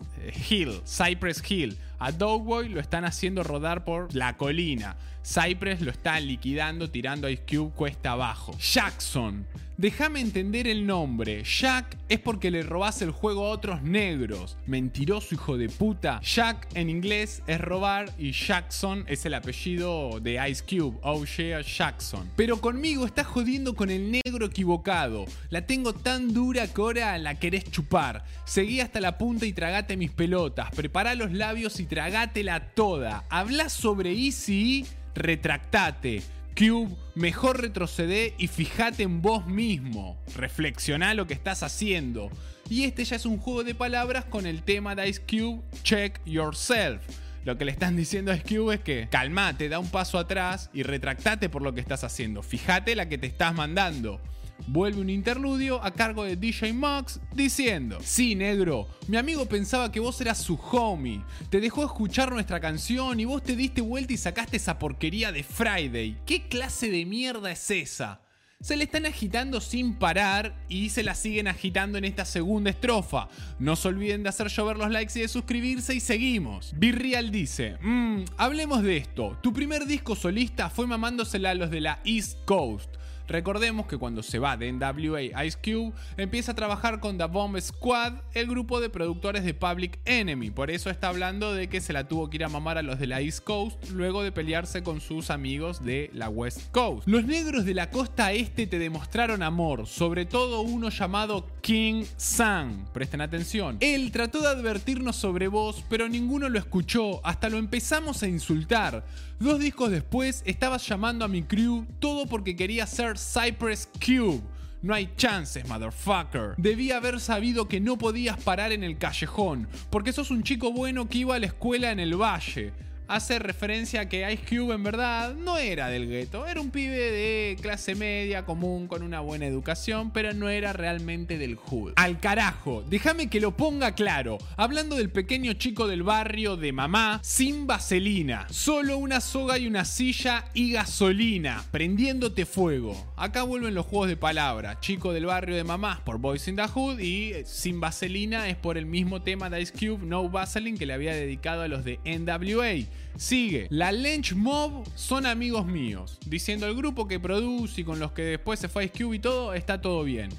Hill, 0.50 0.82
Cypress 0.86 1.42
Hill. 1.50 1.78
A 2.04 2.12
Dogboy 2.12 2.68
lo 2.70 2.80
están 2.80 3.06
haciendo 3.06 3.44
rodar 3.44 3.86
por 3.86 4.12
la 4.16 4.36
colina. 4.36 4.96
Cypress 5.24 5.82
lo 5.82 5.92
está 5.92 6.20
liquidando 6.20 6.90
tirando 6.90 7.30
Ice 7.30 7.44
Cube 7.48 7.74
cuesta 7.76 8.14
abajo. 8.14 8.58
Jackson. 8.58 9.46
Déjame 9.82 10.20
entender 10.20 10.68
el 10.68 10.86
nombre. 10.86 11.44
Jack 11.44 11.98
es 12.08 12.20
porque 12.20 12.52
le 12.52 12.62
robás 12.62 13.02
el 13.02 13.10
juego 13.10 13.48
a 13.48 13.50
otros 13.50 13.82
negros. 13.82 14.56
Mentiroso 14.68 15.34
hijo 15.34 15.58
de 15.58 15.70
puta. 15.70 16.22
Jack 16.22 16.68
en 16.76 16.88
inglés 16.88 17.42
es 17.48 17.60
robar 17.60 18.14
y 18.20 18.32
Jackson 18.32 19.04
es 19.08 19.26
el 19.26 19.34
apellido 19.34 20.20
de 20.20 20.40
Ice 20.48 20.64
Cube. 20.64 21.00
O'Shea 21.02 21.62
Jackson. 21.62 22.30
Pero 22.36 22.62
conmigo 22.62 23.08
estás 23.08 23.26
jodiendo 23.26 23.74
con 23.74 23.90
el 23.90 24.12
negro 24.12 24.46
equivocado. 24.46 25.26
La 25.50 25.66
tengo 25.66 25.94
tan 25.94 26.32
dura 26.32 26.68
que 26.68 26.80
ahora 26.80 27.18
la 27.18 27.40
querés 27.40 27.64
chupar. 27.64 28.24
Seguí 28.46 28.82
hasta 28.82 29.02
la 29.02 29.18
punta 29.18 29.48
y 29.48 29.54
tragate 29.54 29.98
mis 29.98 30.12
pelotas. 30.12 30.70
Prepara 30.76 31.16
los 31.16 31.32
labios 31.32 31.80
y 31.80 31.88
tragátela 31.88 32.68
toda. 32.76 33.24
Hablas 33.32 33.74
sobre 33.74 34.12
Easy 34.12 34.86
retractate. 35.16 36.22
Cube, 36.56 36.96
mejor 37.16 37.62
retrocede 37.62 38.34
y 38.38 38.48
fíjate 38.48 39.04
en 39.04 39.22
vos 39.22 39.48
mismo. 39.48 40.18
Reflexioná 40.36 41.14
lo 41.14 41.28
que 41.28 41.34
estás 41.34 41.64
haciendo. 41.64 42.30
Y 42.70 42.84
este 42.84 43.04
ya 43.04 43.16
es 43.16 43.26
un 43.26 43.38
juego 43.38 43.64
de 43.64 43.76
palabras 43.76 44.26
con 44.26 44.46
el 44.46 44.64
tema 44.64 44.96
de 44.96 45.10
Ice 45.10 45.22
Cube, 45.22 45.62
Check 45.84 46.20
Yourself. 46.26 47.02
Lo 47.44 47.58
que 47.58 47.66
le 47.66 47.72
están 47.72 47.96
diciendo 47.98 48.32
a 48.32 48.36
Ice 48.36 48.56
Cube 48.56 48.76
es 48.76 48.82
que 48.82 49.08
calmate, 49.10 49.70
da 49.70 49.80
un 49.80 49.90
paso 49.90 50.18
atrás 50.18 50.70
y 50.74 50.84
retractate 50.84 51.50
por 51.50 51.62
lo 51.62 51.74
que 51.74 51.82
estás 51.82 52.04
haciendo. 52.04 52.44
Fíjate 52.44 52.96
la 52.96 53.10
que 53.10 53.18
te 53.18 53.28
estás 53.28 53.54
mandando 53.54 54.22
vuelve 54.68 55.02
un 55.02 55.10
interludio 55.10 55.84
a 55.84 55.92
cargo 55.92 56.24
de 56.24 56.36
DJ 56.36 56.74
Max 56.74 57.20
diciendo: 57.34 58.00
Sí, 58.04 58.36
negro, 58.36 58.88
mi 59.08 59.18
amigo 59.18 59.46
pensaba 59.46 59.92
que 59.92 60.00
vos 60.00 60.20
eras 60.22 60.40
su 60.40 60.56
homie, 60.72 61.22
te 61.50 61.60
dejó 61.60 61.84
escuchar 61.84 62.32
nuestra 62.32 62.60
canción 62.60 63.20
y 63.20 63.26
vos 63.26 63.44
te 63.44 63.56
diste 63.56 63.82
vuelta 63.82 64.14
y 64.14 64.18
sacaste 64.18 64.58
esa 64.58 64.80
porquería 64.80 65.32
de 65.32 65.44
Friday. 65.44 66.18
¿Qué 66.26 66.48
clase 66.48 66.90
de 66.90 67.06
mierda 67.06 67.52
es 67.52 67.72
esa? 67.72 68.22
se 68.62 68.78
le 68.78 68.84
están 68.84 69.08
agitando 69.08 69.60
sin 69.60 69.96
parar 69.96 70.56
y 70.70 70.90
se 70.90 71.04
la 71.04 71.16
siguen 71.16 71.48
agitando 71.48 71.98
en 71.98 72.06
esta 72.06 72.26
segunda 72.26 72.70
estrofa. 72.70 73.28
No 73.60 73.76
se 73.76 73.88
olviden 73.88 74.24
de 74.24 74.30
hacer 74.30 74.48
llover 74.50 74.78
los 74.78 74.92
likes 74.92 75.18
y 75.18 75.24
de 75.24 75.28
suscribirse 75.28 75.96
y 75.96 76.00
seguimos. 76.00 76.74
Virreal 76.78 77.32
dice, 77.32 77.78
mmm, 77.82 78.24
hablemos 78.38 78.84
de 78.84 78.98
esto. 78.98 79.38
Tu 79.42 79.52
primer 79.52 79.86
disco 79.86 80.16
solista 80.16 80.70
fue 80.70 80.86
mamándosela 80.86 81.52
a 81.52 81.56
los 81.56 81.72
de 81.72 81.82
la 81.82 82.00
East 82.06 82.38
Coast. 82.46 82.96
Recordemos 83.32 83.86
que 83.88 83.98
cuando 83.98 84.24
se 84.24 84.40
va 84.40 84.58
de 84.58 84.70
NWA 84.74 85.46
Ice 85.46 85.58
Cube, 85.64 85.94
empieza 86.18 86.52
a 86.52 86.56
trabajar 86.56 87.00
con 87.00 87.18
The 87.18 87.28
Bomb 87.28 87.58
Squad, 87.62 88.16
el 88.34 88.48
grupo 88.48 88.82
de 88.82 88.90
productores 88.90 89.46
de 89.46 89.54
Public 89.54 90.00
Enemy. 90.04 90.52
Por 90.52 90.70
eso 90.70 90.90
está 90.90 91.08
hablando 91.08 91.54
de 91.54 91.70
que 91.70 91.80
se 91.80 91.94
la 91.94 92.10
tuvo 92.10 92.30
que 92.30 92.36
ir 92.36 92.44
a 92.44 92.50
mamar 92.50 92.78
a 92.78 92.82
los 92.82 93.00
de 93.00 93.08
la 93.08 93.22
East 93.22 93.46
Coast 93.46 93.90
luego 93.92 94.22
de 94.22 94.34
pelearse 94.34 94.84
con 94.84 95.00
sus 95.00 95.30
amigos 95.30 95.82
de 95.86 96.10
la 96.14 96.28
West 96.28 96.72
Coast. 96.74 97.08
Los 97.08 97.24
negros 97.24 97.64
de 97.64 97.74
la 97.74 97.90
costa 97.90 98.34
este 98.34 98.68
te 98.68 98.80
demostraron 98.80 99.44
amor, 99.44 99.88
sobre 99.88 100.26
todo 100.26 100.60
uno 100.60 100.90
llamado 100.90 101.48
King 101.62 102.04
Sang. 102.18 102.86
Presten 102.92 103.22
atención. 103.22 103.78
Él 103.80 104.12
trató 104.12 104.42
de 104.42 104.50
advertirnos 104.50 105.16
sobre 105.16 105.48
vos, 105.48 105.86
pero 105.90 106.10
ninguno 106.10 106.50
lo 106.50 106.60
escuchó, 106.60 107.26
hasta 107.26 107.50
lo 107.50 107.58
empezamos 107.58 108.24
a 108.24 108.28
insultar. 108.28 109.06
Dos 109.42 109.60
discos 109.60 109.90
después 109.90 110.44
estabas 110.46 110.88
llamando 110.88 111.26
a 111.26 111.28
mi 111.28 111.42
crew 111.42 111.88
todo 111.98 112.28
porque 112.28 112.56
quería 112.56 112.86
ser 112.86 113.18
Cypress 113.18 113.90
Cube. 114.00 114.40
No 114.84 114.94
hay 114.94 115.12
chances, 115.18 115.68
motherfucker. 115.68 116.54
Debí 116.58 116.92
haber 116.92 117.20
sabido 117.20 117.68
que 117.68 117.80
no 117.80 117.98
podías 117.98 118.40
parar 118.44 118.72
en 118.72 118.84
el 118.84 119.00
callejón, 119.00 119.68
porque 119.90 120.14
sos 120.14 120.30
un 120.30 120.44
chico 120.44 120.72
bueno 120.72 121.10
que 121.10 121.18
iba 121.18 121.34
a 121.34 121.40
la 121.40 121.48
escuela 121.48 121.92
en 121.92 122.00
el 122.00 122.22
valle 122.22 122.72
hace 123.12 123.40
referencia 123.40 124.02
a 124.02 124.10
que 124.10 124.32
Ice 124.32 124.44
Cube 124.48 124.74
en 124.74 124.84
verdad 124.84 125.36
no 125.36 125.58
era 125.58 125.90
del 125.90 126.08
gueto, 126.08 126.48
era 126.48 126.62
un 126.62 126.72
pibe 126.72 126.96
de 126.96 127.58
clase 127.62 127.94
media 127.94 128.46
común 128.46 128.88
con 128.88 129.04
una 129.04 129.20
buena 129.20 129.46
educación, 129.46 130.12
pero 130.12 130.34
no 130.34 130.48
era 130.48 130.72
realmente 130.72 131.38
del 131.38 131.56
hood. 131.56 131.94
Al 131.98 132.20
carajo, 132.20 132.84
déjame 132.90 133.30
que 133.30 133.42
lo 133.42 133.56
ponga 133.58 133.96
claro, 133.96 134.38
hablando 134.56 134.96
del 134.96 135.10
pequeño 135.10 135.54
chico 135.54 135.88
del 135.88 136.04
barrio 136.04 136.56
de 136.56 136.72
mamá, 136.72 137.20
sin 137.24 137.68
vaselina, 137.68 138.48
solo 138.50 138.98
una 138.98 139.20
soga 139.20 139.58
y 139.58 139.68
una 139.68 139.84
silla 139.84 140.46
y 140.54 140.72
gasolina, 140.72 141.66
prendiéndote 141.72 142.46
fuego. 142.46 143.14
Acá 143.18 143.44
vuelven 143.44 143.76
los 143.76 143.86
juegos 143.86 144.08
de 144.08 144.18
palabras, 144.18 144.80
chico 144.80 145.12
del 145.12 145.26
barrio 145.26 145.56
de 145.56 145.64
mamá 145.64 146.02
por 146.06 146.18
Boys 146.18 146.48
in 146.48 146.56
the 146.56 146.68
Hood 146.68 147.00
y 147.00 147.34
eh, 147.34 147.44
sin 147.46 147.80
vaselina 147.80 148.48
es 148.48 148.56
por 148.56 148.78
el 148.78 148.86
mismo 148.86 149.22
tema 149.22 149.50
de 149.50 149.62
Ice 149.62 149.74
Cube, 149.74 150.06
No 150.06 150.30
Vaseline, 150.30 150.78
que 150.78 150.86
le 150.86 150.94
había 150.94 151.14
dedicado 151.14 151.64
a 151.64 151.68
los 151.68 151.84
de 151.84 152.00
NWA. 152.06 152.88
Sigue, 153.18 153.68
la 153.70 153.92
Lynch 153.92 154.34
Mob 154.34 154.88
son 154.96 155.26
amigos 155.26 155.66
míos, 155.66 156.18
diciendo 156.26 156.66
el 156.68 156.76
grupo 156.76 157.08
que 157.08 157.20
produce 157.20 157.82
y 157.82 157.84
con 157.84 158.00
los 158.00 158.14
que 158.14 158.24
después 158.24 158.60
se 158.60 158.70
fue 158.70 158.86
Ice 158.86 159.04
Cube 159.04 159.18
y 159.18 159.20
todo, 159.20 159.54
está 159.54 159.82
todo 159.82 160.04
bien. 160.04 160.30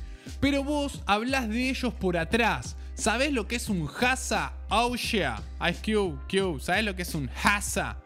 Pero 0.41 0.65
vos 0.65 1.03
hablas 1.07 1.49
de 1.49 1.71
ellos 1.71 1.93
por 1.95 2.17
atrás. 2.17 2.77
¿Sabés 2.95 3.33
lo 3.33 3.47
que 3.47 3.57
es 3.57 3.69
un 3.69 3.89
Hasa? 4.01 4.53
Oh 4.69 4.95
yeah. 4.97 5.41
Ice 5.71 5.81
Cube, 5.83 6.19
Cube. 6.31 6.61
¿Sabés 6.61 6.85
lo 6.85 6.95
que 6.95 7.03
es 7.03 7.15
un 7.15 7.31
Hasa? 7.43 7.97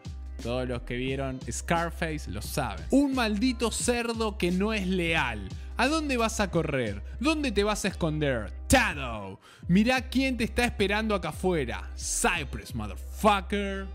Todos 0.41 0.67
los 0.67 0.83
que 0.83 0.95
vieron 0.95 1.39
Scarface 1.51 2.29
lo 2.29 2.41
saben. 2.41 2.85
Un 2.91 3.15
maldito 3.15 3.71
cerdo 3.71 4.37
que 4.37 4.51
no 4.51 4.73
es 4.73 4.87
leal. 4.87 5.49
¿A 5.77 5.87
dónde 5.87 6.17
vas 6.17 6.39
a 6.39 6.49
correr? 6.49 7.03
¿Dónde 7.19 7.51
te 7.51 7.63
vas 7.63 7.85
a 7.85 7.89
esconder? 7.89 8.51
Tado. 8.67 9.39
Mirá 9.67 10.09
quién 10.09 10.37
te 10.37 10.43
está 10.43 10.65
esperando 10.65 11.13
acá 11.13 11.29
afuera. 11.29 11.91
Cypress, 11.95 12.73
motherfucker. 12.73 13.87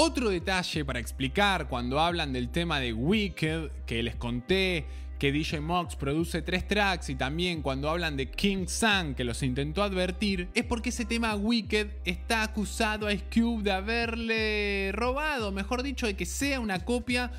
Otro 0.00 0.30
detalle 0.30 0.84
para 0.84 1.00
explicar 1.00 1.66
cuando 1.66 1.98
hablan 1.98 2.32
del 2.32 2.50
tema 2.50 2.78
de 2.78 2.92
Wicked, 2.92 3.68
que 3.84 4.00
les 4.04 4.14
conté 4.14 4.86
que 5.18 5.32
DJ 5.32 5.60
Mox 5.60 5.96
produce 5.96 6.40
tres 6.40 6.68
tracks 6.68 7.08
y 7.08 7.16
también 7.16 7.62
cuando 7.62 7.90
hablan 7.90 8.16
de 8.16 8.30
King 8.30 8.68
Sun 8.68 9.16
que 9.16 9.24
los 9.24 9.42
intentó 9.42 9.82
advertir, 9.82 10.50
es 10.54 10.62
porque 10.62 10.90
ese 10.90 11.04
tema 11.04 11.34
Wicked 11.34 11.88
está 12.04 12.44
acusado 12.44 13.08
a 13.08 13.12
Ice 13.12 13.24
de 13.60 13.72
haberle 13.72 14.92
robado, 14.92 15.50
mejor 15.50 15.82
dicho, 15.82 16.06
de 16.06 16.14
que 16.14 16.26
sea 16.26 16.60
una 16.60 16.84
copia 16.84 17.32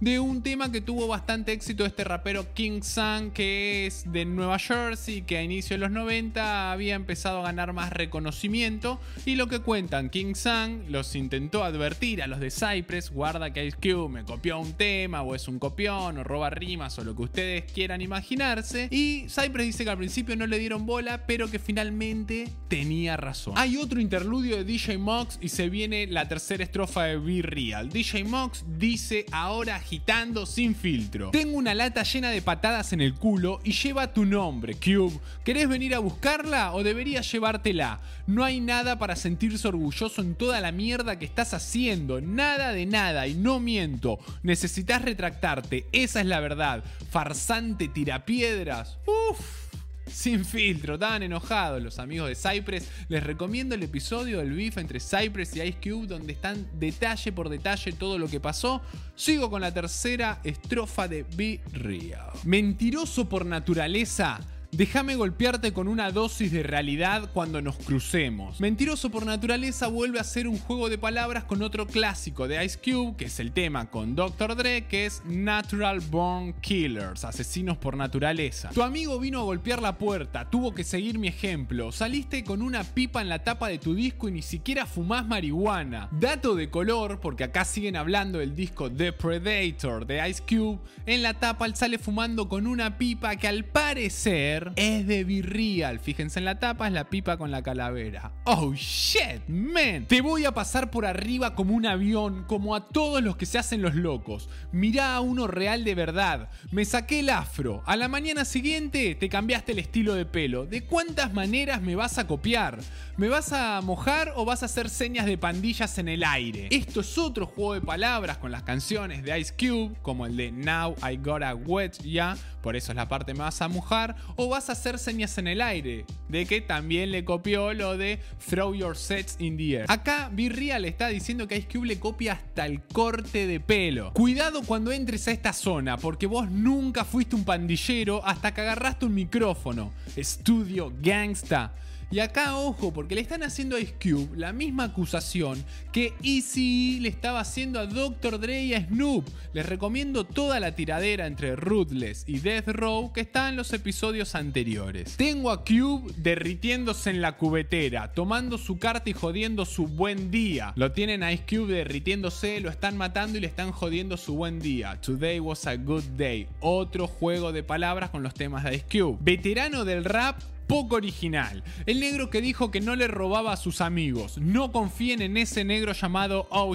de 0.00 0.20
un 0.20 0.42
tema 0.42 0.70
que 0.70 0.80
tuvo 0.80 1.06
bastante 1.06 1.52
éxito 1.52 1.86
este 1.86 2.04
rapero 2.04 2.52
King 2.52 2.82
Sun, 2.82 3.30
que 3.30 3.86
es 3.86 4.10
de 4.12 4.24
Nueva 4.24 4.58
Jersey, 4.58 5.22
que 5.22 5.38
a 5.38 5.42
inicio 5.42 5.74
de 5.74 5.80
los 5.80 5.90
90 5.90 6.72
había 6.72 6.94
empezado 6.94 7.40
a 7.40 7.44
ganar 7.44 7.72
más 7.72 7.92
reconocimiento. 7.92 9.00
Y 9.24 9.36
lo 9.36 9.46
que 9.46 9.60
cuentan, 9.60 10.10
King 10.10 10.34
Sun 10.34 10.84
los 10.88 11.14
intentó 11.14 11.64
advertir 11.64 12.22
a 12.22 12.26
los 12.26 12.40
de 12.40 12.50
Cypress, 12.50 13.10
guarda 13.10 13.52
que 13.52 13.64
Ice 13.64 13.76
Cube 13.76 14.08
me 14.08 14.24
copió 14.24 14.58
un 14.58 14.74
tema, 14.74 15.22
o 15.22 15.34
es 15.34 15.48
un 15.48 15.58
copión, 15.58 16.18
o 16.18 16.24
roba 16.24 16.50
rimas, 16.50 16.98
o 16.98 17.04
lo 17.04 17.16
que 17.16 17.22
ustedes 17.22 17.72
quieran 17.72 18.02
imaginarse. 18.02 18.88
Y 18.90 19.26
Cypress 19.28 19.66
dice 19.66 19.84
que 19.84 19.90
al 19.90 19.98
principio 19.98 20.36
no 20.36 20.46
le 20.46 20.58
dieron 20.58 20.84
bola, 20.84 21.26
pero 21.26 21.50
que 21.50 21.58
finalmente 21.58 22.48
tenía 22.68 23.16
razón. 23.16 23.54
Hay 23.56 23.76
otro 23.76 24.00
interludio 24.00 24.56
de 24.56 24.64
DJ 24.64 24.98
Mox 24.98 25.38
y 25.40 25.48
se 25.48 25.70
viene 25.70 26.06
la 26.06 26.28
tercera 26.28 26.64
estrofa 26.64 27.04
de 27.04 27.16
Be 27.16 27.42
Real. 27.42 27.88
DJ 27.88 28.24
Mox 28.24 28.64
dice 28.78 29.26
ahora 29.32 29.80
agitando 29.86 30.46
sin 30.46 30.74
filtro. 30.74 31.30
Tengo 31.30 31.56
una 31.56 31.72
lata 31.72 32.02
llena 32.02 32.30
de 32.30 32.42
patadas 32.42 32.92
en 32.92 33.00
el 33.00 33.14
culo 33.14 33.60
y 33.62 33.70
lleva 33.70 34.12
tu 34.12 34.24
nombre, 34.24 34.74
Cube. 34.74 35.20
¿Querés 35.44 35.68
venir 35.68 35.94
a 35.94 36.00
buscarla 36.00 36.74
o 36.74 36.82
deberías 36.82 37.30
llevártela? 37.30 38.00
No 38.26 38.42
hay 38.42 38.58
nada 38.58 38.98
para 38.98 39.14
sentirse 39.14 39.68
orgulloso 39.68 40.22
en 40.22 40.34
toda 40.34 40.60
la 40.60 40.72
mierda 40.72 41.20
que 41.20 41.24
estás 41.24 41.54
haciendo. 41.54 42.20
Nada 42.20 42.72
de 42.72 42.84
nada 42.84 43.28
y 43.28 43.34
no 43.34 43.60
miento. 43.60 44.18
Necesitas 44.42 45.02
retractarte. 45.02 45.86
Esa 45.92 46.20
es 46.20 46.26
la 46.26 46.40
verdad. 46.40 46.82
Farsante 47.08 47.86
tirapiedras. 47.86 48.98
Uff 49.06 49.65
sin 50.06 50.44
filtro, 50.44 50.94
estaban 50.94 51.22
enojados 51.22 51.82
los 51.82 51.98
amigos 51.98 52.28
de 52.28 52.34
Cypress. 52.34 52.88
Les 53.08 53.22
recomiendo 53.22 53.74
el 53.74 53.82
episodio 53.82 54.38
del 54.38 54.52
beef 54.52 54.78
entre 54.78 55.00
Cypress 55.00 55.56
y 55.56 55.62
Ice 55.62 55.78
Cube 55.82 56.06
donde 56.06 56.32
están 56.32 56.66
detalle 56.78 57.32
por 57.32 57.48
detalle 57.48 57.92
todo 57.92 58.18
lo 58.18 58.28
que 58.28 58.40
pasó. 58.40 58.80
Sigo 59.14 59.50
con 59.50 59.60
la 59.60 59.72
tercera 59.72 60.40
estrofa 60.44 61.08
de 61.08 61.24
Be 61.36 61.60
Real. 61.72 62.30
Mentiroso 62.44 63.28
por 63.28 63.44
naturaleza 63.44 64.40
Déjame 64.76 65.16
golpearte 65.16 65.72
con 65.72 65.88
una 65.88 66.10
dosis 66.10 66.52
de 66.52 66.62
realidad 66.62 67.30
cuando 67.32 67.62
nos 67.62 67.76
crucemos. 67.76 68.60
Mentiroso 68.60 69.08
por 69.08 69.24
naturaleza 69.24 69.86
vuelve 69.86 70.20
a 70.20 70.24
ser 70.24 70.46
un 70.46 70.58
juego 70.58 70.90
de 70.90 70.98
palabras 70.98 71.44
con 71.44 71.62
otro 71.62 71.86
clásico 71.86 72.46
de 72.46 72.62
Ice 72.62 72.78
Cube, 72.78 73.16
que 73.16 73.24
es 73.24 73.40
el 73.40 73.52
tema 73.52 73.88
con 73.88 74.14
Dr. 74.14 74.54
Dre, 74.54 74.84
que 74.84 75.06
es 75.06 75.22
Natural 75.24 76.00
Born 76.00 76.60
Killers, 76.60 77.24
asesinos 77.24 77.78
por 77.78 77.96
naturaleza. 77.96 78.68
Tu 78.68 78.82
amigo 78.82 79.18
vino 79.18 79.40
a 79.40 79.44
golpear 79.44 79.80
la 79.80 79.96
puerta, 79.96 80.50
tuvo 80.50 80.74
que 80.74 80.84
seguir 80.84 81.18
mi 81.18 81.28
ejemplo. 81.28 81.90
Saliste 81.90 82.44
con 82.44 82.60
una 82.60 82.84
pipa 82.84 83.22
en 83.22 83.30
la 83.30 83.42
tapa 83.42 83.68
de 83.68 83.78
tu 83.78 83.94
disco 83.94 84.28
y 84.28 84.32
ni 84.32 84.42
siquiera 84.42 84.84
fumás 84.84 85.26
marihuana. 85.26 86.10
Dato 86.10 86.54
de 86.54 86.68
color, 86.68 87.18
porque 87.20 87.44
acá 87.44 87.64
siguen 87.64 87.96
hablando 87.96 88.40
del 88.40 88.54
disco 88.54 88.92
The 88.92 89.14
Predator 89.14 90.04
de 90.04 90.28
Ice 90.28 90.42
Cube, 90.46 90.80
en 91.06 91.22
la 91.22 91.32
tapa 91.32 91.64
él 91.64 91.74
sale 91.76 91.96
fumando 91.96 92.50
con 92.50 92.66
una 92.66 92.98
pipa 92.98 93.36
que 93.36 93.48
al 93.48 93.64
parecer 93.64 94.65
es 94.74 95.06
de 95.06 95.22
Virreal. 95.22 96.00
Fíjense 96.00 96.40
en 96.40 96.44
la 96.44 96.58
tapa, 96.58 96.88
es 96.88 96.92
la 96.92 97.08
pipa 97.08 97.36
con 97.36 97.52
la 97.52 97.62
calavera. 97.62 98.32
Oh 98.44 98.74
shit, 98.74 99.46
man. 99.46 100.06
Te 100.06 100.20
voy 100.20 100.44
a 100.44 100.52
pasar 100.52 100.90
por 100.90 101.06
arriba 101.06 101.54
como 101.54 101.74
un 101.74 101.86
avión, 101.86 102.44
como 102.48 102.74
a 102.74 102.88
todos 102.88 103.22
los 103.22 103.36
que 103.36 103.46
se 103.46 103.58
hacen 103.58 103.82
los 103.82 103.94
locos. 103.94 104.48
Mirá 104.72 105.14
a 105.14 105.20
uno 105.20 105.46
real 105.46 105.84
de 105.84 105.94
verdad. 105.94 106.50
Me 106.72 106.84
saqué 106.84 107.20
el 107.20 107.30
afro. 107.30 107.82
A 107.86 107.96
la 107.96 108.08
mañana 108.08 108.44
siguiente 108.44 109.14
te 109.14 109.28
cambiaste 109.28 109.72
el 109.72 109.78
estilo 109.78 110.14
de 110.14 110.26
pelo. 110.26 110.66
¿De 110.66 110.82
cuántas 110.84 111.32
maneras 111.32 111.80
me 111.82 111.94
vas 111.94 112.18
a 112.18 112.26
copiar? 112.26 112.78
¿Me 113.16 113.28
vas 113.28 113.52
a 113.52 113.80
mojar 113.80 114.32
o 114.36 114.44
vas 114.44 114.62
a 114.62 114.66
hacer 114.66 114.90
señas 114.90 115.26
de 115.26 115.38
pandillas 115.38 115.98
en 115.98 116.08
el 116.08 116.24
aire? 116.24 116.68
Esto 116.70 117.00
es 117.00 117.16
otro 117.16 117.46
juego 117.46 117.74
de 117.74 117.80
palabras 117.80 118.38
con 118.38 118.50
las 118.50 118.64
canciones 118.64 119.22
de 119.22 119.38
Ice 119.38 119.54
Cube, 119.56 119.96
como 120.02 120.26
el 120.26 120.36
de 120.36 120.50
Now 120.50 120.96
I 121.08 121.16
Gotta 121.16 121.54
Wet 121.54 122.02
Ya, 122.02 122.36
por 122.60 122.74
eso 122.74 122.92
es 122.92 122.96
la 122.96 123.08
parte 123.08 123.32
vas 123.36 123.62
a 123.62 123.68
mojar, 123.68 124.16
o 124.36 124.48
vas 124.56 124.70
a 124.70 124.72
hacer 124.72 124.98
señas 124.98 125.36
en 125.36 125.48
el 125.48 125.60
aire, 125.60 126.06
de 126.30 126.46
que 126.46 126.62
también 126.62 127.10
le 127.10 127.26
copió 127.26 127.74
lo 127.74 127.98
de 127.98 128.20
Throw 128.48 128.74
Your 128.74 128.96
Sets 128.96 129.36
in 129.38 129.58
the 129.58 129.80
Air. 129.80 129.84
Acá 129.86 130.30
Virreal 130.32 130.86
está 130.86 131.08
diciendo 131.08 131.46
que 131.46 131.58
Ice 131.58 131.68
Cube 131.70 131.88
le 131.88 132.00
copia 132.00 132.32
hasta 132.32 132.64
el 132.64 132.80
corte 132.80 133.46
de 133.46 133.60
pelo. 133.60 134.14
Cuidado 134.14 134.62
cuando 134.62 134.92
entres 134.92 135.28
a 135.28 135.32
esta 135.32 135.52
zona, 135.52 135.98
porque 135.98 136.24
vos 136.24 136.50
nunca 136.50 137.04
fuiste 137.04 137.36
un 137.36 137.44
pandillero 137.44 138.24
hasta 138.24 138.54
que 138.54 138.62
agarraste 138.62 139.04
un 139.04 139.12
micrófono. 139.12 139.92
Estudio 140.16 140.90
Gangsta. 141.02 141.74
Y 142.08 142.20
acá, 142.20 142.56
ojo, 142.56 142.92
porque 142.92 143.16
le 143.16 143.20
están 143.20 143.42
haciendo 143.42 143.74
a 143.74 143.80
Ice 143.80 143.94
Cube 144.00 144.36
la 144.36 144.52
misma 144.52 144.84
acusación 144.84 145.64
que 145.92 146.14
Easy 146.22 147.00
le 147.00 147.08
estaba 147.08 147.40
haciendo 147.40 147.80
a 147.80 147.86
Dr. 147.86 148.38
Dre 148.38 148.62
y 148.62 148.74
a 148.74 148.86
Snoop. 148.86 149.26
Les 149.52 149.66
recomiendo 149.66 150.22
toda 150.24 150.60
la 150.60 150.76
tiradera 150.76 151.26
entre 151.26 151.56
Ruthless 151.56 152.22
y 152.28 152.38
Death 152.38 152.68
Row 152.68 153.12
que 153.12 153.22
está 153.22 153.48
en 153.48 153.56
los 153.56 153.72
episodios 153.72 154.36
anteriores. 154.36 155.16
Tengo 155.16 155.50
a 155.50 155.64
Cube 155.64 156.12
derritiéndose 156.16 157.10
en 157.10 157.20
la 157.20 157.36
cubetera, 157.36 158.12
tomando 158.12 158.56
su 158.56 158.78
carta 158.78 159.10
y 159.10 159.12
jodiendo 159.12 159.64
su 159.64 159.88
buen 159.88 160.30
día. 160.30 160.74
Lo 160.76 160.92
tienen 160.92 161.24
a 161.24 161.32
Ice 161.32 161.44
Cube 161.48 161.74
derritiéndose, 161.74 162.60
lo 162.60 162.70
están 162.70 162.96
matando 162.96 163.36
y 163.36 163.40
le 163.40 163.48
están 163.48 163.72
jodiendo 163.72 164.16
su 164.16 164.36
buen 164.36 164.60
día. 164.60 165.00
Today 165.00 165.40
was 165.40 165.66
a 165.66 165.74
good 165.74 166.04
day. 166.16 166.46
Otro 166.60 167.08
juego 167.08 167.50
de 167.50 167.64
palabras 167.64 168.10
con 168.10 168.22
los 168.22 168.32
temas 168.32 168.62
de 168.62 168.76
Ice 168.76 168.86
Cube. 168.88 169.18
Veterano 169.20 169.84
del 169.84 170.04
rap 170.04 170.38
poco 170.66 170.96
original. 170.96 171.62
El 171.86 172.00
negro 172.00 172.30
que 172.30 172.40
dijo 172.40 172.70
que 172.70 172.80
no 172.80 172.96
le 172.96 173.08
robaba 173.08 173.52
a 173.52 173.56
sus 173.56 173.80
amigos. 173.80 174.38
No 174.38 174.72
confíen 174.72 175.22
en 175.22 175.36
ese 175.36 175.64
negro 175.64 175.92
llamado 175.92 176.46
Oh. 176.50 176.74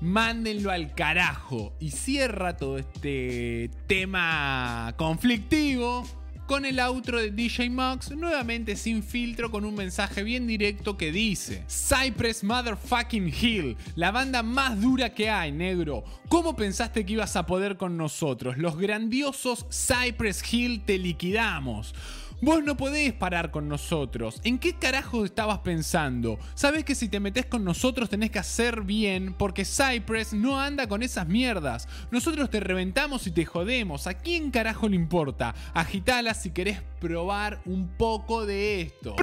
Mándenlo 0.00 0.70
al 0.70 0.94
carajo. 0.94 1.72
Y 1.80 1.90
cierra 1.90 2.56
todo 2.56 2.78
este 2.78 3.70
tema 3.86 4.94
conflictivo 4.96 6.04
con 6.48 6.64
el 6.64 6.80
outro 6.80 7.18
de 7.18 7.30
DJ 7.30 7.68
Mox, 7.68 8.10
nuevamente 8.12 8.74
sin 8.74 9.02
filtro, 9.02 9.50
con 9.50 9.66
un 9.66 9.74
mensaje 9.74 10.22
bien 10.22 10.46
directo 10.46 10.96
que 10.96 11.12
dice: 11.12 11.62
Cypress 11.68 12.42
Motherfucking 12.42 13.28
Hill, 13.28 13.76
la 13.96 14.10
banda 14.10 14.42
más 14.42 14.80
dura 14.80 15.12
que 15.12 15.28
hay, 15.28 15.52
negro. 15.52 16.04
¿Cómo 16.28 16.56
pensaste 16.56 17.04
que 17.04 17.12
ibas 17.12 17.36
a 17.36 17.44
poder 17.44 17.76
con 17.76 17.98
nosotros? 17.98 18.56
Los 18.56 18.78
grandiosos 18.78 19.66
Cypress 19.70 20.42
Hill 20.50 20.80
te 20.86 20.96
liquidamos. 20.96 21.94
Vos 22.40 22.62
no 22.62 22.76
podés 22.76 23.12
parar 23.12 23.50
con 23.50 23.68
nosotros. 23.68 24.40
¿En 24.44 24.60
qué 24.60 24.74
carajo 24.74 25.24
estabas 25.24 25.58
pensando? 25.58 26.38
Sabes 26.54 26.84
que 26.84 26.94
si 26.94 27.08
te 27.08 27.18
metes 27.18 27.46
con 27.46 27.64
nosotros 27.64 28.08
tenés 28.08 28.30
que 28.30 28.38
hacer 28.38 28.82
bien 28.82 29.34
porque 29.34 29.64
Cypress 29.64 30.34
no 30.34 30.60
anda 30.60 30.86
con 30.86 31.02
esas 31.02 31.26
mierdas. 31.26 31.88
Nosotros 32.12 32.48
te 32.48 32.60
reventamos 32.60 33.26
y 33.26 33.32
te 33.32 33.44
jodemos. 33.44 34.06
¿A 34.06 34.14
quién 34.14 34.52
carajo 34.52 34.88
le 34.88 34.94
importa? 34.94 35.52
Agitala 35.74 36.32
si 36.32 36.52
querés 36.52 36.80
probar 37.00 37.60
un 37.64 37.88
poco 37.88 38.46
de 38.46 38.82
esto. 38.82 39.16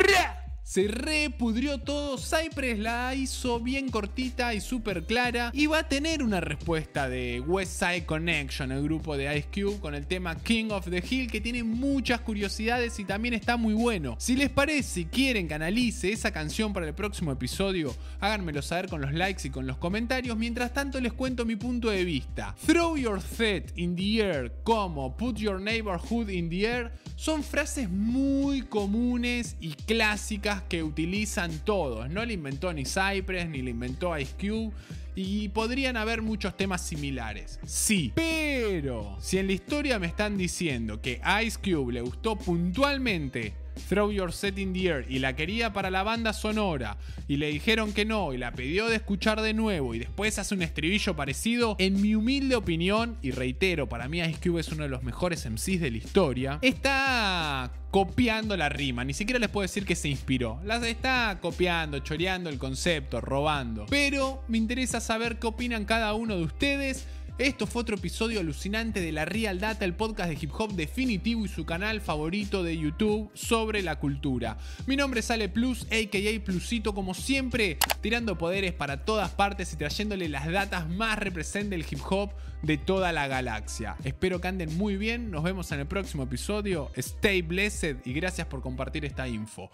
Se 0.65 0.87
repudrió 0.87 1.77
todo, 1.77 2.17
Cypress 2.17 2.79
la 2.79 3.13
hizo 3.13 3.59
bien 3.59 3.89
cortita 3.89 4.55
y 4.55 4.61
súper 4.61 5.03
clara 5.03 5.51
y 5.53 5.67
va 5.67 5.77
a 5.77 5.87
tener 5.87 6.23
una 6.23 6.41
respuesta 6.41 7.07
de 7.07 7.39
West 7.39 7.79
Side 7.79 8.07
Connection, 8.07 8.71
el 8.71 8.81
grupo 8.81 9.15
de 9.15 9.37
Ice 9.37 9.47
Cube, 9.53 9.79
con 9.79 9.93
el 9.93 10.07
tema 10.07 10.35
King 10.35 10.71
of 10.71 10.89
the 10.89 11.03
Hill 11.07 11.29
que 11.29 11.39
tiene 11.39 11.63
muchas 11.63 12.19
curiosidades 12.21 12.97
y 12.97 13.05
también 13.05 13.35
está 13.35 13.57
muy 13.57 13.75
bueno. 13.75 14.15
Si 14.17 14.35
les 14.35 14.49
parece 14.49 15.01
y 15.01 15.05
quieren 15.05 15.47
que 15.47 15.53
analice 15.53 16.11
esa 16.11 16.31
canción 16.31 16.73
para 16.73 16.87
el 16.87 16.95
próximo 16.95 17.31
episodio, 17.31 17.95
háganmelo 18.19 18.63
saber 18.63 18.89
con 18.89 19.01
los 19.01 19.13
likes 19.13 19.47
y 19.47 19.51
con 19.51 19.67
los 19.67 19.77
comentarios. 19.77 20.35
Mientras 20.35 20.73
tanto 20.73 20.99
les 20.99 21.13
cuento 21.13 21.45
mi 21.45 21.57
punto 21.57 21.91
de 21.91 22.03
vista. 22.03 22.55
Throw 22.65 22.97
your 22.97 23.21
feet 23.21 23.65
in 23.75 23.95
the 23.95 24.19
air 24.19 24.51
como 24.63 25.15
Put 25.15 25.37
your 25.37 25.61
neighborhood 25.61 26.29
in 26.29 26.49
the 26.49 26.65
air 26.65 26.91
son 27.15 27.43
frases 27.43 27.89
muy 27.89 28.61
comunes 28.63 29.55
y 29.61 29.73
clásicas 29.73 30.54
que 30.63 30.83
utilizan 30.83 31.59
todos. 31.59 32.09
No 32.09 32.25
le 32.25 32.33
inventó 32.33 32.73
ni 32.73 32.85
Cypress, 32.85 33.47
ni 33.49 33.61
le 33.61 33.71
inventó 33.71 34.17
Ice 34.17 34.33
Cube. 34.39 34.73
Y 35.15 35.49
podrían 35.49 35.95
haber 35.95 36.21
muchos 36.21 36.57
temas 36.57 36.81
similares. 36.85 37.59
Sí, 37.65 38.11
pero 38.15 39.17
si 39.21 39.37
en 39.37 39.47
la 39.47 39.53
historia 39.53 39.97
me 39.97 40.07
están 40.07 40.37
diciendo 40.37 41.01
que 41.01 41.21
Ice 41.43 41.57
Cube 41.57 41.93
le 41.93 42.01
gustó 42.01 42.35
puntualmente 42.35 43.53
Throw 43.89 44.11
Your 44.11 44.31
Set 44.31 44.57
in 44.57 44.73
the 44.73 44.87
Air 44.87 45.05
y 45.09 45.19
la 45.19 45.35
quería 45.35 45.73
para 45.73 45.91
la 45.91 46.03
banda 46.03 46.33
sonora. 46.33 46.97
Y 47.27 47.37
le 47.37 47.47
dijeron 47.47 47.93
que 47.93 48.05
no 48.05 48.33
y 48.33 48.37
la 48.37 48.51
pidió 48.51 48.87
de 48.87 48.95
escuchar 48.95 49.41
de 49.41 49.53
nuevo 49.53 49.95
y 49.95 49.99
después 49.99 50.39
hace 50.39 50.55
un 50.55 50.61
estribillo 50.61 51.15
parecido, 51.15 51.75
en 51.79 52.01
mi 52.01 52.15
humilde 52.15 52.55
opinión, 52.55 53.17
y 53.21 53.31
reitero, 53.31 53.87
para 53.87 54.07
mí 54.07 54.19
Ice 54.19 54.39
Cube 54.41 54.61
es 54.61 54.69
uno 54.69 54.83
de 54.83 54.89
los 54.89 55.03
mejores 55.03 55.45
MCs 55.49 55.79
de 55.79 55.91
la 55.91 55.97
historia, 55.97 56.59
está 56.61 57.71
copiando 57.91 58.57
la 58.57 58.69
rima, 58.69 59.03
ni 59.05 59.13
siquiera 59.13 59.39
les 59.39 59.49
puedo 59.49 59.63
decir 59.63 59.85
que 59.85 59.95
se 59.95 60.09
inspiró, 60.09 60.59
las 60.63 60.83
está 60.83 61.39
copiando, 61.41 61.99
choreando 61.99 62.49
el 62.49 62.57
concepto, 62.57 63.21
robando, 63.21 63.85
pero 63.89 64.43
me 64.47 64.57
interesa 64.57 64.99
saber 64.99 65.39
qué 65.39 65.47
opinan 65.47 65.85
cada 65.85 66.13
uno 66.13 66.35
de 66.35 66.43
ustedes 66.43 67.05
esto 67.37 67.67
fue 67.67 67.81
otro 67.81 67.95
episodio 67.95 68.39
alucinante 68.39 69.01
de 69.01 69.11
la 69.11 69.25
Real 69.25 69.59
Data, 69.59 69.83
el 69.83 69.93
podcast 69.93 70.29
de 70.29 70.37
hip 70.39 70.51
hop 70.57 70.73
definitivo 70.73 71.45
y 71.45 71.49
su 71.49 71.65
canal 71.65 71.99
favorito 71.99 72.63
de 72.63 72.77
YouTube 72.77 73.29
sobre 73.33 73.81
la 73.81 73.99
cultura. 73.99 74.57
Mi 74.87 74.95
nombre 74.95 75.19
es 75.19 75.29
Ale 75.31 75.49
Plus, 75.49 75.83
aka 75.85 76.43
Plusito, 76.43 76.93
como 76.93 77.13
siempre, 77.13 77.77
tirando 78.01 78.37
poderes 78.37 78.73
para 78.73 79.03
todas 79.03 79.31
partes 79.31 79.73
y 79.73 79.77
trayéndole 79.77 80.29
las 80.29 80.49
datas 80.49 80.89
más 80.89 81.19
representativas 81.19 81.45
del 81.45 81.85
hip 81.89 81.99
hop 82.09 82.31
de 82.61 82.77
toda 82.77 83.11
la 83.11 83.27
galaxia. 83.27 83.95
Espero 84.03 84.41
que 84.41 84.47
anden 84.47 84.75
muy 84.77 84.97
bien, 84.97 85.29
nos 85.29 85.43
vemos 85.43 85.71
en 85.71 85.81
el 85.81 85.87
próximo 85.87 86.23
episodio. 86.23 86.91
Stay 86.95 87.41
blessed 87.41 87.97
y 88.05 88.13
gracias 88.13 88.47
por 88.47 88.61
compartir 88.61 89.05
esta 89.05 89.27
info. 89.27 89.69